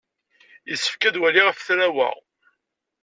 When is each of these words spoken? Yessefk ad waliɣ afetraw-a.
Yessefk 0.69 1.01
ad 1.07 1.19
waliɣ 1.21 1.47
afetraw-a. 1.47 2.09